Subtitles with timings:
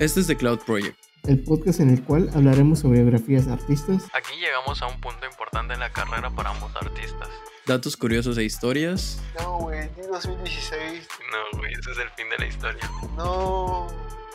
[0.00, 0.98] Este es The Cloud Project.
[1.24, 5.24] el podcast en el cual hablaremos sobre biografías de artistas, Aquí llegamos a un punto
[5.24, 7.28] importante en la carrera para ambos artistas.
[7.64, 9.22] Datos curiosos e historias.
[9.40, 11.08] No, güey, ni 2016.
[11.30, 12.90] No, güey, ese es el fin de la historia.
[13.16, 13.86] No.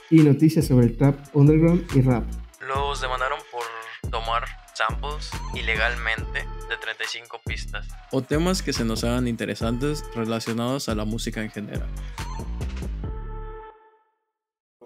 [0.10, 2.24] y noticias sobre el trap underground y rap.
[2.68, 6.40] Los demandaron por tomar samples ilegalmente
[6.70, 7.86] de 35 pistas.
[8.12, 11.90] O temas que se nos hagan interesantes relacionados a la música en general.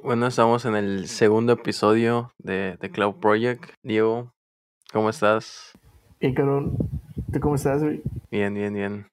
[0.03, 3.71] Bueno, estamos en el segundo episodio de The Cloud Project.
[3.83, 4.33] Diego,
[4.91, 5.71] ¿cómo estás?
[6.19, 6.75] Hey, cabrón,
[7.31, 8.01] ¿tú cómo estás, güey?
[8.29, 9.07] Bien, bien, bien.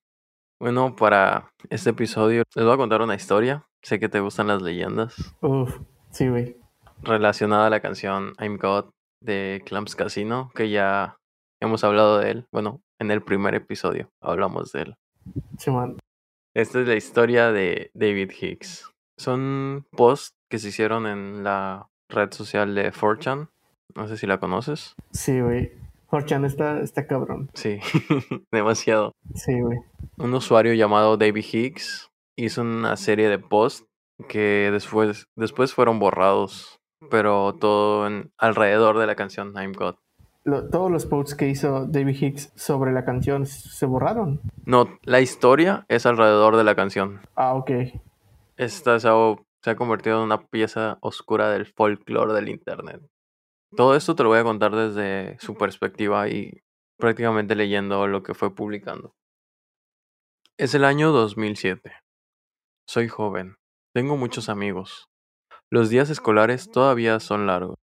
[0.58, 3.64] Bueno, para este episodio les voy a contar una historia.
[3.84, 5.14] Sé que te gustan las leyendas.
[5.42, 5.78] Uf,
[6.10, 6.56] sí, güey.
[7.02, 8.86] Relacionada a la canción I'm God
[9.22, 11.18] de Clams Casino, que ya
[11.60, 12.46] hemos hablado de él.
[12.50, 14.94] Bueno, en el primer episodio hablamos de él.
[15.56, 16.00] Simón.
[16.52, 18.90] Esta es la historia de David Hicks.
[19.16, 23.48] Son posts que se hicieron en la red social de 4chan.
[23.94, 24.94] No sé si la conoces.
[25.12, 25.72] Sí, güey.
[26.10, 27.50] Horchan está, está cabrón.
[27.54, 27.78] Sí,
[28.52, 29.14] demasiado.
[29.34, 29.78] Sí, güey.
[30.18, 33.86] Un usuario llamado David Hicks hizo una serie de posts
[34.28, 39.94] que después, después fueron borrados, pero todo en- alrededor de la canción I'm God.
[40.44, 44.40] Lo- todos los posts que hizo David Hicks sobre la canción se borraron.
[44.64, 47.20] No, la historia es alrededor de la canción.
[47.36, 47.70] Ah, ok.
[48.56, 53.02] Esta es algo- se ha convertido en una pieza oscura del folclore del Internet.
[53.76, 56.62] Todo esto te lo voy a contar desde su perspectiva y
[56.98, 59.14] prácticamente leyendo lo que fue publicando.
[60.58, 61.92] Es el año 2007.
[62.88, 63.56] Soy joven.
[63.94, 65.08] Tengo muchos amigos.
[65.70, 67.76] Los días escolares todavía son largos.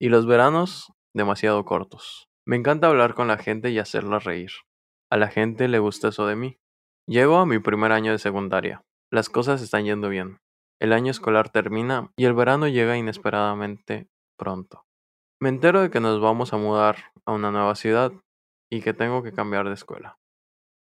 [0.00, 2.26] Y los veranos demasiado cortos.
[2.46, 4.50] Me encanta hablar con la gente y hacerla reír.
[5.10, 6.58] A la gente le gusta eso de mí.
[7.06, 8.82] Llego a mi primer año de secundaria.
[9.12, 10.38] Las cosas están yendo bien.
[10.84, 14.06] El año escolar termina y el verano llega inesperadamente
[14.38, 14.84] pronto.
[15.40, 18.12] Me entero de que nos vamos a mudar a una nueva ciudad
[18.70, 20.18] y que tengo que cambiar de escuela.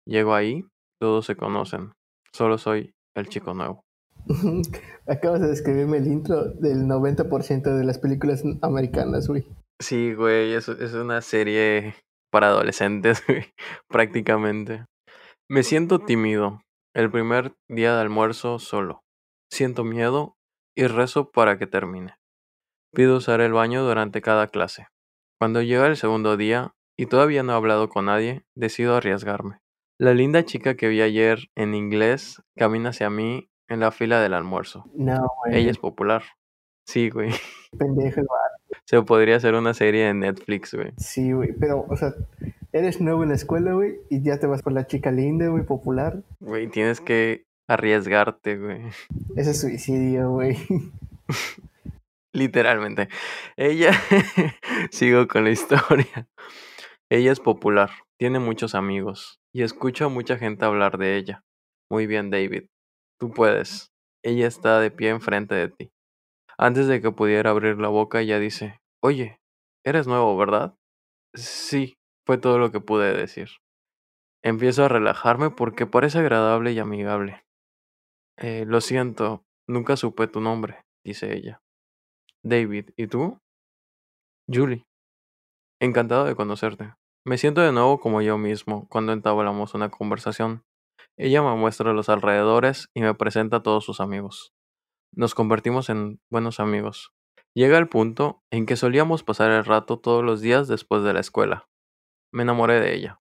[0.07, 0.65] Llego ahí,
[0.99, 1.91] todos se conocen.
[2.33, 3.83] Solo soy el chico nuevo.
[5.07, 9.45] Acabas de describirme el intro del 90% de las películas americanas, güey.
[9.79, 11.93] Sí, güey, es, es una serie
[12.31, 13.45] para adolescentes, güey,
[13.87, 14.83] prácticamente.
[15.47, 16.59] Me siento tímido.
[16.95, 19.00] El primer día de almuerzo solo.
[19.51, 20.37] Siento miedo
[20.77, 22.15] y rezo para que termine.
[22.93, 24.87] Pido usar el baño durante cada clase.
[25.39, 29.59] Cuando llega el segundo día y todavía no he hablado con nadie, decido arriesgarme.
[29.99, 34.33] La linda chica que vi ayer en inglés camina hacia mí en la fila del
[34.33, 34.85] almuerzo.
[34.93, 35.59] No, güey.
[35.59, 36.23] Ella es popular.
[36.85, 37.31] Sí, güey.
[37.77, 38.79] pendejo, güey.
[38.85, 40.93] Se podría hacer una serie en Netflix, güey.
[40.97, 41.51] Sí, güey.
[41.59, 42.13] Pero, o sea,
[42.71, 45.65] eres nuevo en la escuela, güey, y ya te vas con la chica linda, güey,
[45.65, 46.23] popular.
[46.39, 48.81] Güey, tienes que arriesgarte, güey.
[49.35, 50.57] Ese es suicidio, güey.
[52.33, 53.09] Literalmente.
[53.57, 53.91] Ella,
[54.91, 56.27] sigo con la historia.
[57.09, 61.43] Ella es popular, tiene muchos amigos y escucho a mucha gente hablar de ella.
[61.89, 62.67] Muy bien, David.
[63.19, 63.91] Tú puedes.
[64.23, 65.91] Ella está de pie enfrente de ti.
[66.57, 69.39] Antes de que pudiera abrir la boca, ella dice, Oye,
[69.83, 70.75] eres nuevo, ¿verdad?
[71.33, 71.95] Sí,
[72.25, 73.49] fue todo lo que pude decir.
[74.43, 77.43] Empiezo a relajarme porque parece agradable y amigable.
[78.37, 81.61] "Eh, lo siento, nunca supe tu nombre, dice ella.
[82.43, 83.39] David, ¿y tú?
[84.47, 84.85] Julie.
[85.79, 86.93] Encantado de conocerte.
[87.25, 90.63] Me siento de nuevo como yo mismo cuando entablamos una conversación.
[91.17, 94.53] Ella me muestra los alrededores y me presenta a todos sus amigos.
[95.13, 97.11] Nos convertimos en buenos amigos.
[97.53, 101.19] Llega el punto en que solíamos pasar el rato todos los días después de la
[101.19, 101.67] escuela.
[102.33, 103.19] Me enamoré de ella.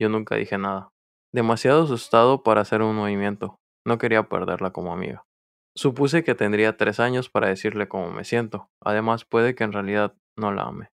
[0.00, 0.90] Yo nunca dije nada.
[1.32, 3.58] Demasiado asustado para hacer un movimiento.
[3.86, 5.24] No quería perderla como amiga.
[5.76, 8.68] Supuse que tendría tres años para decirle cómo me siento.
[8.80, 10.90] Además, puede que en realidad no la ame.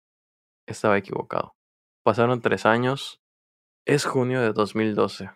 [0.65, 1.53] Estaba equivocado.
[2.05, 3.21] Pasaron tres años.
[3.85, 5.29] Es junio de 2012.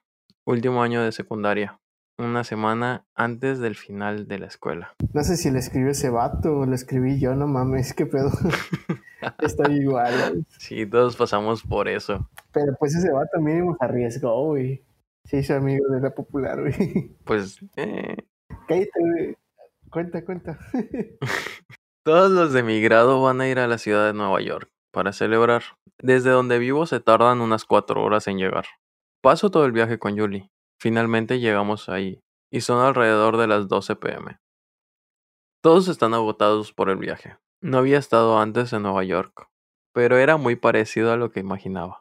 [0.45, 1.81] Último año de secundaria.
[2.17, 4.95] Una semana antes del final de la escuela.
[5.11, 8.31] No sé si le escribió ese vato o le escribí yo, no mames, qué pedo.
[9.39, 10.45] Estoy igual.
[10.57, 12.29] Sí, todos pasamos por eso.
[12.53, 14.85] Pero pues ese vato mínimo se arriesgó, güey.
[15.25, 17.15] Se hizo amigo de la popular, güey.
[17.25, 18.17] Pues, eh,
[18.67, 19.37] Cállate, güey.
[19.89, 20.59] Cuenta, cuenta.
[22.03, 25.13] Todos los de mi grado van a ir a la ciudad de Nueva York para
[25.13, 25.63] celebrar.
[25.99, 28.65] Desde donde vivo se tardan unas cuatro horas en llegar.
[29.21, 30.49] Paso todo el viaje con Julie.
[30.79, 32.21] Finalmente llegamos ahí,
[32.51, 34.39] y son alrededor de las 12 pm.
[35.63, 37.37] Todos están agotados por el viaje.
[37.61, 39.47] No había estado antes en Nueva York,
[39.93, 42.00] pero era muy parecido a lo que imaginaba.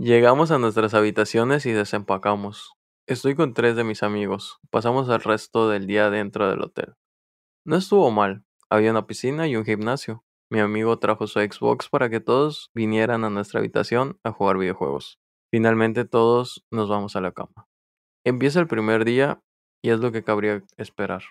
[0.00, 2.74] Llegamos a nuestras habitaciones y desempacamos.
[3.08, 4.60] Estoy con tres de mis amigos.
[4.70, 6.94] Pasamos el resto del día dentro del hotel.
[7.66, 8.44] No estuvo mal.
[8.70, 10.22] Había una piscina y un gimnasio.
[10.52, 15.18] Mi amigo trajo su Xbox para que todos vinieran a nuestra habitación a jugar videojuegos.
[15.50, 17.66] Finalmente todos nos vamos a la cama.
[18.24, 19.42] Empieza el primer día
[19.82, 21.24] y es lo que cabría esperar.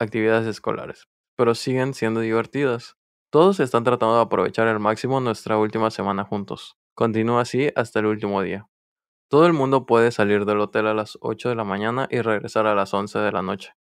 [0.00, 2.96] Actividades escolares, pero siguen siendo divertidas.
[3.30, 6.78] Todos están tratando de aprovechar al máximo nuestra última semana juntos.
[6.94, 8.68] Continúa así hasta el último día.
[9.30, 12.66] Todo el mundo puede salir del hotel a las 8 de la mañana y regresar
[12.66, 13.72] a las 11 de la noche.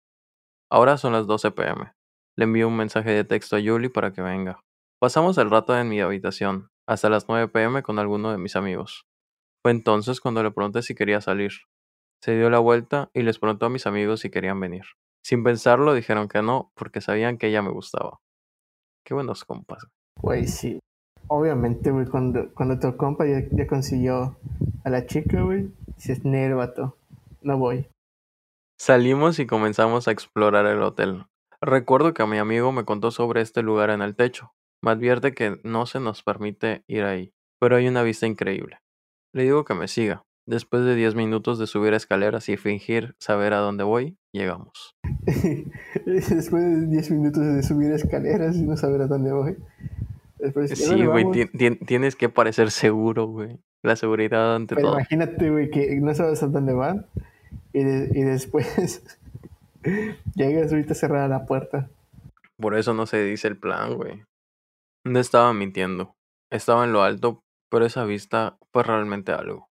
[0.71, 1.93] Ahora son las 12 pm.
[2.37, 4.63] Le envío un mensaje de texto a Julie para que venga.
[5.01, 9.07] Pasamos el rato en mi habitación, hasta las 9 pm con alguno de mis amigos.
[9.63, 11.53] Fue entonces cuando le pregunté si quería salir.
[12.23, 14.85] Se dio la vuelta y les preguntó a mis amigos si querían venir.
[15.25, 18.21] Sin pensarlo dijeron que no, porque sabían que ella me gustaba.
[19.05, 19.87] Qué buenos compas.
[20.17, 20.79] Güey, sí.
[21.33, 24.37] Obviamente, güey, cuando, cuando tu compa ya, ya consiguió
[24.83, 26.97] a la chica, güey, dices, "Nel, vato,
[27.41, 27.87] no voy.
[28.81, 31.27] Salimos y comenzamos a explorar el hotel.
[31.61, 34.55] Recuerdo que mi amigo me contó sobre este lugar en el techo.
[34.83, 38.81] Me advierte que no se nos permite ir ahí, pero hay una vista increíble.
[39.33, 40.25] Le digo que me siga.
[40.49, 44.97] Después de 10 minutos de subir escaleras y fingir saber a dónde voy, llegamos.
[46.07, 49.57] Después de 10 minutos de subir escaleras y no saber a dónde voy.
[50.43, 51.37] Después, ¿a Sí, güey, vamos?
[51.37, 53.59] ti- ti- tienes que parecer seguro, güey.
[53.83, 54.99] La seguridad ante Pero todo.
[54.99, 57.07] imagínate, güey, que no sabes a dónde van
[57.73, 59.03] y, de- y después
[60.35, 61.91] llegas ahorita cerrada la puerta.
[62.59, 64.23] Por eso no se dice el plan, güey.
[65.05, 66.15] No estaba mintiendo.
[66.53, 69.69] Estaba en lo alto, pero esa vista fue realmente algo.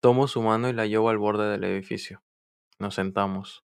[0.00, 2.20] Tomo su mano y la llevo al borde del edificio.
[2.78, 3.64] Nos sentamos.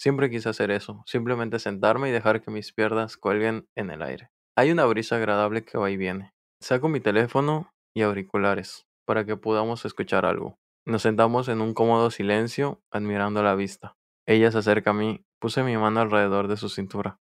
[0.00, 4.30] Siempre quise hacer eso, simplemente sentarme y dejar que mis piernas cuelguen en el aire.
[4.58, 6.34] Hay una brisa agradable que va y viene.
[6.60, 10.58] Saco mi teléfono y auriculares para que podamos escuchar algo.
[10.84, 13.94] Nos sentamos en un cómodo silencio, admirando la vista.
[14.26, 17.20] Ella se acerca a mí, puse mi mano alrededor de su cintura.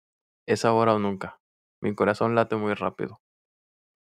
[0.47, 1.39] Es ahora o nunca.
[1.83, 3.21] Mi corazón late muy rápido.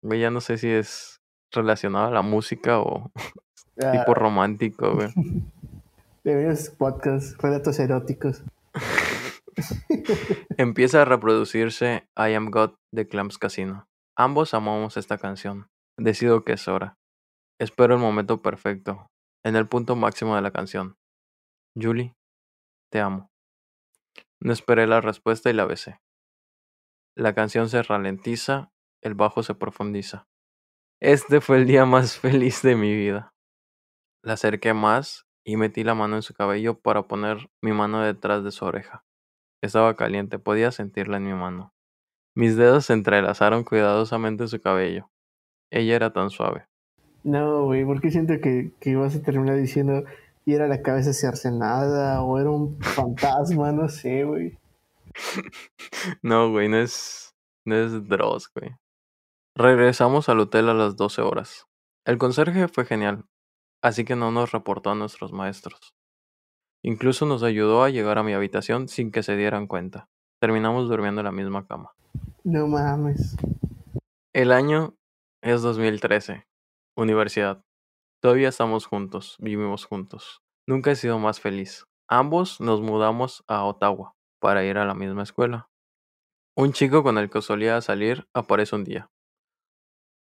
[0.01, 1.19] Güey, ya no sé si es
[1.51, 3.11] relacionado a la música o
[3.83, 5.09] Ah, tipo romántico, güey.
[6.23, 8.45] Deberías podcast, relatos eróticos.
[10.57, 13.87] Empieza a reproducirse I Am God de Clams Casino.
[14.17, 15.69] Ambos amamos esta canción.
[15.97, 16.97] Decido que es hora.
[17.59, 19.07] Espero el momento perfecto,
[19.43, 20.95] en el punto máximo de la canción.
[21.75, 22.15] Julie,
[22.91, 23.29] te amo.
[24.41, 25.99] No esperé la respuesta y la besé.
[27.17, 28.71] La canción se ralentiza,
[29.03, 30.27] el bajo se profundiza.
[31.01, 33.33] Este fue el día más feliz de mi vida.
[34.23, 38.43] La acerqué más y metí la mano en su cabello para poner mi mano detrás
[38.43, 39.05] de su oreja.
[39.61, 41.73] Estaba caliente, podía sentirla en mi mano.
[42.35, 45.09] Mis dedos se entrelazaron cuidadosamente en su cabello.
[45.71, 46.67] Ella era tan suave.
[47.23, 50.03] No, güey, porque siento que, que vas a terminar diciendo
[50.45, 54.57] y era la cabeza cercenada o era un fantasma, no sé, güey.
[56.21, 57.35] No, güey, no es.
[57.65, 58.71] No es Dross, güey.
[59.55, 61.67] Regresamos al hotel a las 12 horas.
[62.05, 63.25] El conserje fue genial,
[63.83, 65.93] así que no nos reportó a nuestros maestros.
[66.81, 70.07] Incluso nos ayudó a llegar a mi habitación sin que se dieran cuenta.
[70.39, 71.91] Terminamos durmiendo en la misma cama.
[72.43, 73.35] No mames.
[74.33, 74.95] El año
[75.41, 76.47] es 2013.
[76.95, 77.61] Universidad.
[78.21, 80.41] Todavía estamos juntos, vivimos juntos.
[80.67, 81.85] Nunca he sido más feliz.
[82.07, 85.69] Ambos nos mudamos a Ottawa para ir a la misma escuela.
[86.55, 89.09] Un chico con el que solía salir aparece un día.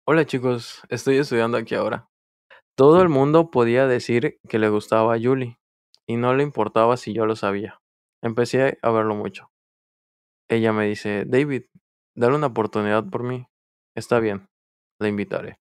[0.06, 2.08] Hola chicos, estoy estudiando aquí ahora.
[2.76, 5.58] Todo el mundo podía decir que le gustaba a Julie
[6.08, 7.78] y no le importaba si yo lo sabía.
[8.22, 9.48] Empecé a verlo mucho.
[10.48, 11.64] Ella me dice, David,
[12.16, 13.46] dale una oportunidad por mí.
[13.96, 14.46] Está bien,
[15.00, 15.56] la invitaré.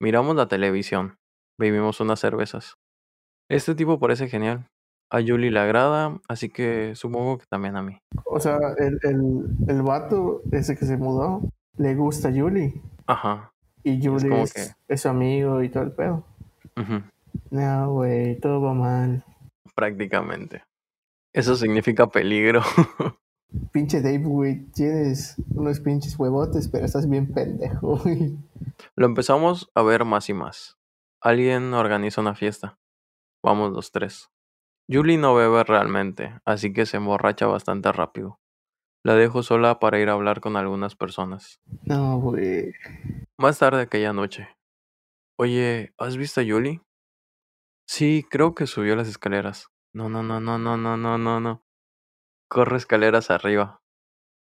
[0.00, 1.16] Miramos la televisión,
[1.58, 2.74] bebimos unas cervezas.
[3.50, 4.66] Este tipo parece genial.
[5.12, 7.98] A Julie le agrada, así que supongo que también a mí.
[8.26, 11.42] O sea, el, el, el vato ese que se mudó
[11.78, 12.80] le gusta a Julie.
[13.06, 13.52] Ajá.
[13.82, 16.24] Y Julie como es, que- es su amigo y todo el pedo.
[16.76, 17.02] ujú,
[17.50, 19.24] No, güey, todo va mal.
[19.74, 20.64] Prácticamente.
[21.32, 22.62] Eso significa peligro.
[23.72, 28.38] Pinche Dave, güey, tienes unos pinches huevotes, pero estás bien pendejo, güey.
[28.96, 30.78] Lo empezamos a ver más y más.
[31.20, 32.78] Alguien organiza una fiesta.
[33.44, 34.30] Vamos los tres.
[34.88, 38.40] Julie no bebe realmente, así que se emborracha bastante rápido.
[39.04, 41.60] La dejo sola para ir a hablar con algunas personas.
[41.84, 42.72] No, güey.
[43.38, 44.48] Más tarde aquella noche.
[45.38, 46.82] Oye, ¿has visto a Julie?
[47.92, 49.66] Sí, creo que subió las escaleras.
[49.92, 51.64] No, no, no, no, no, no, no, no, no.
[52.48, 53.82] Corre escaleras arriba.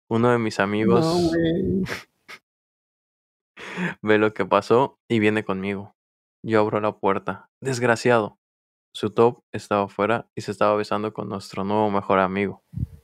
[0.09, 1.85] Uno de mis amigos No,
[4.03, 5.95] ve lo que pasó y viene conmigo.
[6.43, 7.51] Yo abro la puerta.
[7.61, 8.39] Desgraciado.
[8.95, 12.63] Su top estaba afuera y se estaba besando con nuestro nuevo mejor amigo.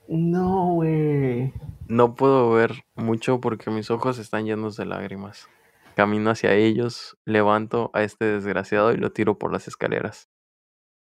[0.08, 1.52] No, güey.
[1.86, 5.50] No puedo ver mucho porque mis ojos están llenos de lágrimas.
[6.00, 10.30] Camino hacia ellos, levanto a este desgraciado y lo tiro por las escaleras.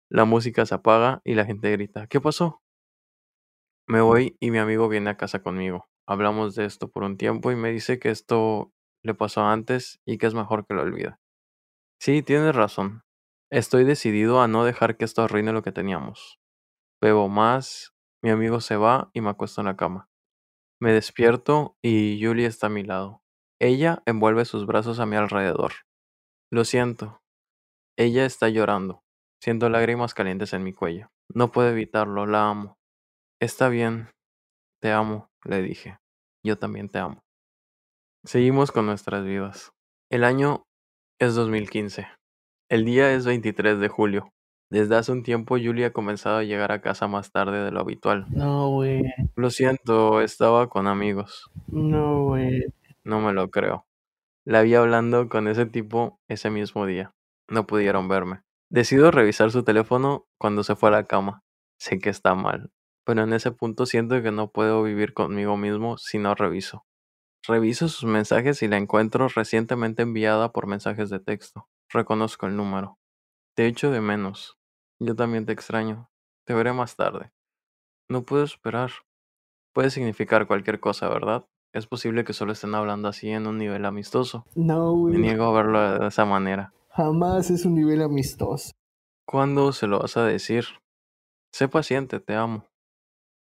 [0.10, 2.64] La música se apaga y la gente grita, ¿qué pasó?
[3.88, 5.86] Me voy y mi amigo viene a casa conmigo.
[6.08, 8.74] Hablamos de esto por un tiempo y me dice que esto
[9.04, 11.16] le pasó antes y que es mejor que lo olvide.
[12.02, 13.04] Sí, tienes razón.
[13.52, 16.40] Estoy decidido a no dejar que esto arruine lo que teníamos.
[17.00, 20.10] Bebo más, mi amigo se va y me acuesto en la cama.
[20.82, 23.22] Me despierto y Julie está a mi lado.
[23.60, 25.74] Ella envuelve sus brazos a mi alrededor.
[26.52, 27.22] Lo siento.
[27.98, 29.02] Ella está llorando.
[29.42, 31.10] Siento lágrimas calientes en mi cuello.
[31.34, 32.78] No puedo evitarlo, la amo.
[33.42, 34.10] Está bien.
[34.82, 35.98] Te amo, le dije.
[36.46, 37.24] Yo también te amo.
[38.24, 39.72] Seguimos con nuestras vidas.
[40.12, 40.64] El año
[41.20, 42.08] es 2015.
[42.70, 44.30] El día es 23 de julio.
[44.70, 47.80] Desde hace un tiempo Julia ha comenzado a llegar a casa más tarde de lo
[47.80, 48.26] habitual.
[48.30, 49.04] No, güey.
[49.36, 51.50] Lo siento, estaba con amigos.
[51.68, 52.66] No, güey.
[53.08, 53.88] No me lo creo.
[54.46, 57.16] La vi hablando con ese tipo ese mismo día.
[57.48, 58.42] No pudieron verme.
[58.70, 61.42] Decido revisar su teléfono cuando se fue a la cama.
[61.80, 62.70] Sé que está mal,
[63.06, 66.86] pero en ese punto siento que no puedo vivir conmigo mismo si no reviso.
[67.48, 71.70] Reviso sus mensajes y la encuentro recientemente enviada por mensajes de texto.
[71.90, 73.00] Reconozco el número.
[73.56, 74.58] Te echo de menos.
[75.00, 76.10] Yo también te extraño.
[76.46, 77.32] Te veré más tarde.
[78.10, 78.92] No puedo esperar.
[79.74, 81.48] Puede significar cualquier cosa, ¿verdad?
[81.78, 84.48] Es posible que solo estén hablando así en un nivel amistoso.
[84.56, 85.18] No, Me güey.
[85.20, 86.74] niego a verlo de esa manera.
[86.90, 88.72] Jamás es un nivel amistoso.
[89.28, 90.66] ¿Cuándo se lo vas a decir?
[91.54, 92.66] Sé paciente, te amo.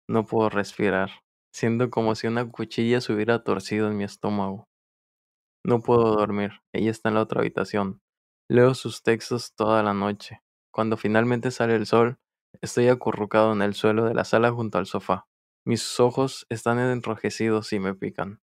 [0.06, 1.10] No puedo respirar.
[1.50, 4.68] Siento como si una cuchilla se hubiera torcido en mi estómago.
[5.64, 6.60] No puedo dormir.
[6.74, 8.02] Ella está en la otra habitación.
[8.50, 10.42] Leo sus textos toda la noche.
[10.70, 12.18] Cuando finalmente sale el sol,
[12.60, 15.26] estoy acurrucado en el suelo de la sala junto al sofá.
[15.66, 18.40] Mis ojos están enrojecidos y me pican.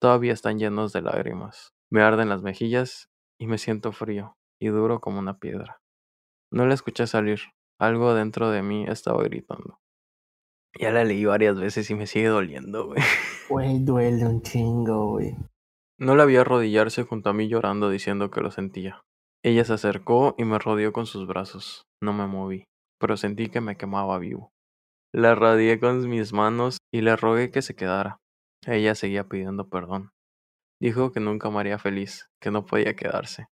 [0.00, 1.74] Todavía están llenos de lágrimas.
[1.90, 3.10] Me arden las mejillas
[3.40, 5.80] y me siento frío y duro como una piedra.
[6.52, 7.40] No la escuché salir.
[7.80, 9.80] Algo dentro de mí estaba gritando.
[10.78, 13.02] Ya la leí varias veces y me sigue doliendo, güey.
[13.48, 15.34] Güey, duele un chingo, güey.
[15.98, 19.02] No la vi arrodillarse junto a mí llorando diciendo que lo sentía.
[19.42, 21.82] Ella se acercó y me rodeó con sus brazos.
[22.00, 22.62] No me moví,
[23.00, 24.52] pero sentí que me quemaba vivo.
[25.12, 28.20] La radié con mis manos y le rogué que se quedara.
[28.66, 30.12] Ella seguía pidiendo perdón.
[30.80, 33.48] Dijo que nunca me haría feliz, que no podía quedarse.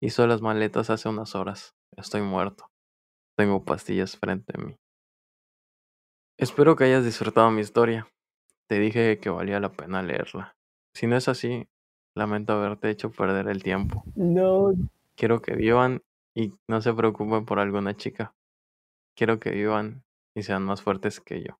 [0.00, 1.74] Hizo las maletas hace unas horas.
[1.96, 2.70] Estoy muerto.
[3.36, 4.76] Tengo pastillas frente a mí.
[6.38, 8.08] Espero que hayas disfrutado mi historia.
[8.68, 10.56] Te dije que valía la pena leerla.
[10.94, 11.68] Si no es así,
[12.16, 14.04] lamento haberte hecho perder el tiempo.
[14.14, 14.72] No,
[15.16, 16.02] Quiero que vivan
[16.34, 18.34] y no se preocupen por alguna chica.
[19.16, 20.02] Quiero que vivan
[20.34, 21.58] y sean más fuertes que yo.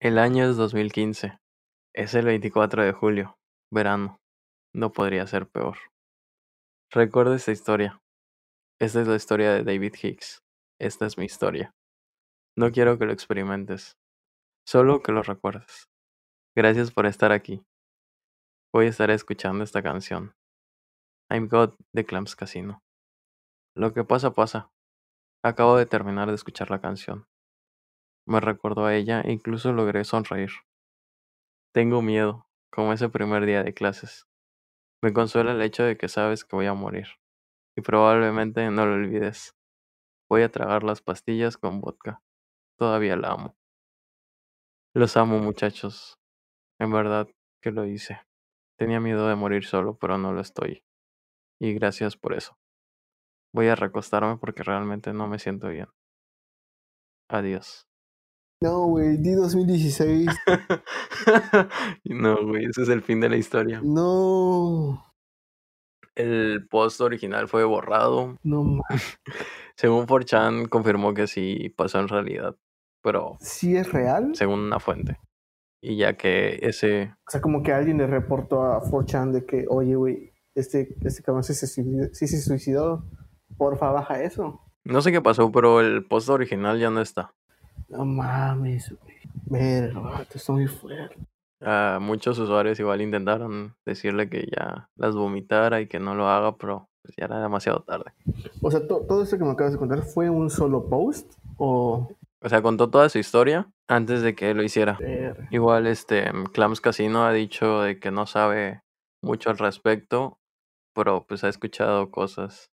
[0.00, 1.38] El año es 2015.
[1.94, 3.38] Es el 24 de julio.
[3.72, 4.18] Verano.
[4.74, 5.78] No podría ser peor.
[6.90, 8.00] Recuerda esta historia.
[8.80, 10.42] Esta es la historia de David Hicks.
[10.80, 11.74] Esta es mi historia.
[12.56, 13.98] No quiero que lo experimentes.
[14.66, 15.88] Solo que lo recuerdes.
[16.56, 17.62] Gracias por estar aquí.
[18.72, 20.34] Voy a estar escuchando esta canción.
[21.30, 22.82] I'm God de Clams Casino.
[23.76, 24.70] Lo que pasa, pasa.
[25.42, 27.26] Acabo de terminar de escuchar la canción.
[28.26, 30.50] Me recordó a ella e incluso logré sonreír.
[31.72, 34.26] Tengo miedo, como ese primer día de clases.
[35.02, 37.06] Me consuela el hecho de que sabes que voy a morir.
[37.74, 39.56] Y probablemente no lo olvides.
[40.28, 42.22] Voy a tragar las pastillas con vodka.
[42.78, 43.56] Todavía la amo.
[44.94, 46.18] Los amo, muchachos.
[46.78, 47.28] En verdad
[47.62, 48.20] que lo hice.
[48.78, 50.84] Tenía miedo de morir solo, pero no lo estoy.
[51.58, 52.59] Y gracias por eso.
[53.52, 55.88] Voy a recostarme porque realmente no me siento bien.
[57.28, 57.86] Adiós.
[58.62, 59.16] no, güey.
[59.16, 60.28] Di 2016.
[62.04, 63.80] no, güey, ese es el fin de la historia.
[63.82, 65.06] No.
[66.14, 68.36] El post original fue borrado.
[68.42, 68.84] No ma-
[69.76, 72.54] Según 4chan, confirmó que sí pasó en realidad,
[73.02, 74.34] pero ¿Sí es real?
[74.34, 75.18] según una fuente.
[75.82, 77.14] Y ya que ese...
[77.26, 81.22] O sea, como que alguien le reportó a 4chan de que, oye, güey, este, este
[81.22, 83.04] cabrón sí se, suicidó, sí se suicidó.
[83.60, 84.58] Porfa, baja eso.
[84.84, 87.34] No sé qué pasó, pero el post original ya no está.
[87.90, 89.16] No mames, güey.
[89.44, 91.14] Verga, esto está muy fuerte.
[92.00, 96.88] Muchos usuarios igual intentaron decirle que ya las vomitara y que no lo haga, pero
[97.02, 98.12] pues ya era demasiado tarde.
[98.62, 102.08] O sea, to- todo esto que me acabas de contar fue un solo post o.
[102.42, 104.96] O sea, contó toda su historia antes de que lo hiciera.
[104.98, 105.46] Verga.
[105.50, 108.80] Igual este Clams Casino ha dicho de que no sabe
[109.22, 110.38] mucho al respecto,
[110.94, 112.70] pero pues ha escuchado cosas.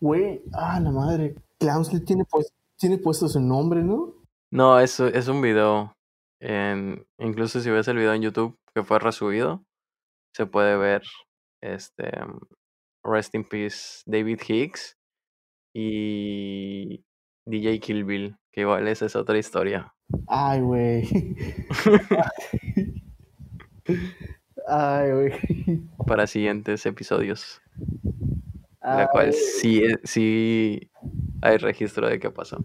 [0.00, 1.34] Güey, ah, la madre.
[1.58, 4.14] Clowns tiene, pues, tiene puesto su nombre, ¿no?
[4.50, 5.94] No, es, es un video
[6.40, 9.64] En, incluso si ves el video en YouTube que fue resubido,
[10.34, 11.02] se puede ver
[11.60, 12.10] este
[13.02, 14.96] Rest in Peace David Hicks
[15.74, 17.04] y
[17.46, 19.94] DJ Kill Bill, que igual esa es otra historia.
[20.26, 21.08] Ay, güey.
[24.66, 25.32] Ay, güey.
[26.06, 27.60] para siguientes episodios.
[28.90, 30.90] Ay, La cual sí, eh, sí
[31.42, 32.64] hay registro de qué pasó.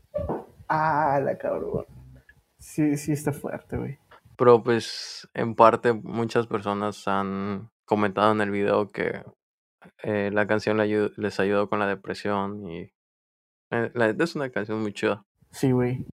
[0.69, 1.85] Ah, la cabrón.
[2.57, 3.99] Sí, sí está fuerte, güey.
[4.37, 9.21] Pero pues en parte muchas personas han comentado en el video que
[10.01, 12.91] eh, la canción les ayudó con la depresión y
[13.71, 15.25] eh, la es una canción muy chida.
[15.51, 16.05] Sí, güey.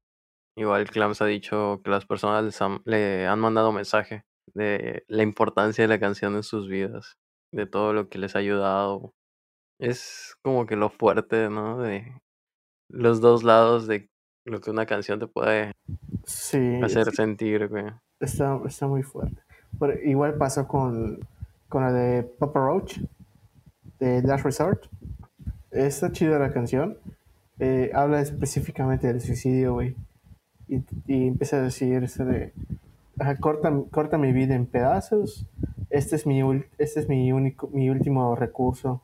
[0.56, 4.24] Igual Clams ha dicho que las personas les han- le han mandado mensaje
[4.54, 7.16] de la importancia de la canción en sus vidas,
[7.52, 9.14] de todo lo que les ha ayudado.
[9.80, 11.78] Es como que lo fuerte, ¿no?
[11.78, 12.12] De
[12.90, 14.08] los dos lados de
[14.44, 15.72] lo que una canción te puede
[16.24, 16.80] Sí.
[16.82, 17.86] hacer sí, sentir, güey.
[18.20, 19.40] Está, está muy fuerte.
[19.78, 21.18] Pero igual pasó con,
[21.68, 22.98] con la de Papa Roach,
[23.98, 24.86] de Last Resort.
[25.70, 26.98] Está chida la canción.
[27.58, 29.96] Eh, habla específicamente del suicidio, güey.
[30.68, 32.52] Y, y empieza a decir eso de...
[33.18, 35.46] "Ajá, corta, corta mi vida en pedazos.
[35.88, 36.40] Este es mi,
[36.78, 39.02] este es mi único, mi último recurso.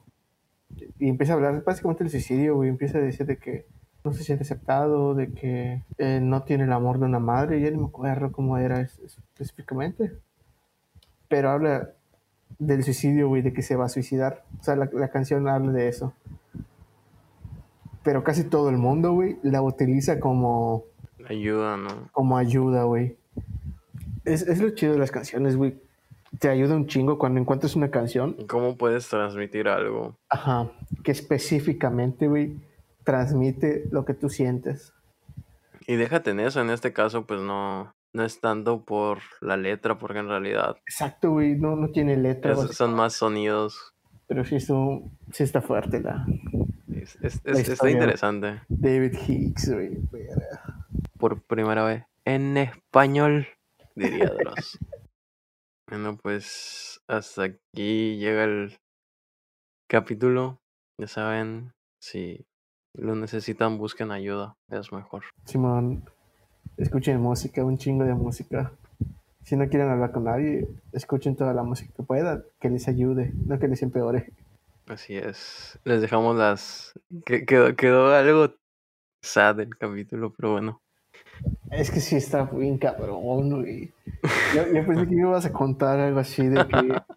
[0.98, 2.68] Y empieza a hablar básicamente del suicidio, güey.
[2.70, 3.66] Empieza a decir de que
[4.04, 7.60] no se siente aceptado, de que eh, no tiene el amor de una madre.
[7.60, 10.12] Ya ni me acuerdo cómo era es- específicamente.
[11.28, 11.90] Pero habla
[12.58, 14.44] del suicidio, güey, de que se va a suicidar.
[14.60, 16.12] O sea, la, la canción habla de eso.
[18.02, 20.84] Pero casi todo el mundo, güey, la utiliza como,
[21.28, 21.88] Ayuda, ¿no?
[22.12, 23.16] como ayuda, güey.
[24.24, 25.76] Es, es lo chido de las canciones, güey.
[26.38, 30.16] Te ayuda un chingo cuando encuentras una canción, ¿Y ¿Cómo puedes transmitir algo?
[30.28, 30.70] ajá,
[31.06, 32.56] que específicamente, güey,
[33.04, 34.92] transmite lo que tú sientes.
[35.86, 39.98] Y déjate en eso, en este caso, pues no, no es tanto por la letra,
[39.98, 43.94] porque en realidad Exacto, güey, no, no tiene letra, es- son más sonidos.
[44.26, 46.26] pero sí, sí está fuerte la
[46.92, 48.62] Es- es- La es- está interesante.
[48.68, 50.00] David Hicks, güey.
[51.20, 53.46] Por primera vez en español,
[53.94, 54.76] diría Dross.
[55.88, 58.76] bueno, pues hasta aquí llega el
[59.87, 60.61] capítulo.
[60.98, 62.46] Ya saben, si
[62.94, 64.56] lo necesitan, busquen ayuda.
[64.70, 65.24] Es mejor.
[65.44, 66.04] Simón,
[66.76, 68.72] escuchen música, un chingo de música.
[69.44, 73.32] Si no quieren hablar con nadie, escuchen toda la música que puedan, que les ayude,
[73.46, 74.32] no que les empeore.
[74.88, 75.78] Así es.
[75.85, 76.94] Les dejamos las...
[77.24, 78.54] que- Quedó, quedó algo
[79.22, 80.80] sad el capítulo, pero bueno.
[81.70, 83.92] Es que sí está bien cabrón, güey.
[84.54, 86.96] Yo, yo pensé que me ibas a contar algo así de que,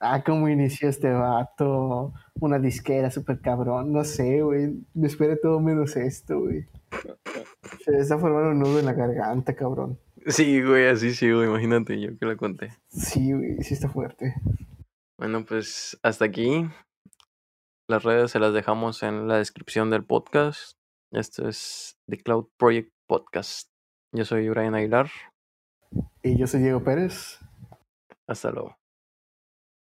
[0.00, 4.74] ah, cómo inició este vato, una disquera súper cabrón, no sé, güey.
[4.94, 6.66] Me esperé todo menos esto, güey.
[7.84, 9.98] Se está formando un nudo en la garganta, cabrón.
[10.26, 12.70] Sí, güey, así sigo, imagínate yo que lo conté.
[12.88, 14.34] Sí, güey, sí está fuerte.
[15.18, 16.68] Bueno, pues hasta aquí.
[17.88, 20.78] Las redes se las dejamos en la descripción del podcast.
[21.10, 23.68] Esto es The Cloud Project Podcast.
[24.12, 25.10] Yo soy Brian Aguilar.
[26.22, 27.40] Y yo soy Diego Pérez.
[28.28, 28.79] Hasta luego.